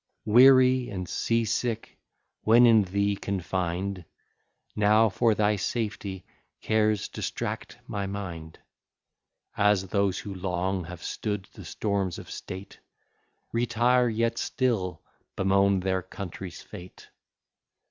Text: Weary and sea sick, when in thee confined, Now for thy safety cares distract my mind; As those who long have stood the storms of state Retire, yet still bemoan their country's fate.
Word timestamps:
Weary 0.25 0.89
and 0.89 1.07
sea 1.07 1.45
sick, 1.45 1.99
when 2.41 2.65
in 2.65 2.85
thee 2.85 3.15
confined, 3.15 4.03
Now 4.75 5.09
for 5.09 5.35
thy 5.35 5.57
safety 5.57 6.25
cares 6.59 7.07
distract 7.07 7.77
my 7.85 8.07
mind; 8.07 8.57
As 9.55 9.85
those 9.89 10.17
who 10.17 10.33
long 10.33 10.85
have 10.85 11.03
stood 11.03 11.47
the 11.53 11.65
storms 11.65 12.17
of 12.17 12.31
state 12.31 12.79
Retire, 13.53 14.09
yet 14.09 14.39
still 14.39 15.03
bemoan 15.35 15.81
their 15.81 16.01
country's 16.01 16.63
fate. 16.63 17.11